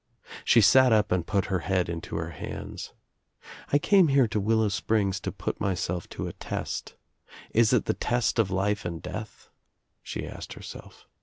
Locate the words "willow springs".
4.39-5.19